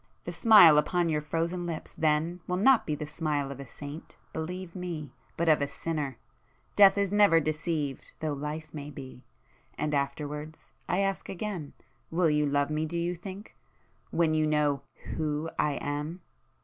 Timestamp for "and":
9.77-9.93